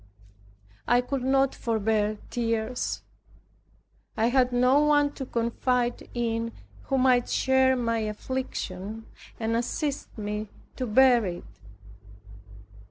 I 0.87 0.99
could 1.01 1.23
not 1.23 1.53
forbear 1.53 2.17
tears. 2.31 3.03
I 4.17 4.29
had 4.29 4.51
no 4.51 4.79
one 4.79 5.11
to 5.11 5.27
confide 5.27 6.09
in 6.15 6.53
who 6.85 6.97
might 6.97 7.29
share 7.29 7.75
my 7.75 7.99
affliction, 7.99 9.05
and 9.39 9.55
assist 9.55 10.17
me 10.17 10.49
to 10.77 10.87
bear 10.87 11.23
it. 11.27 11.43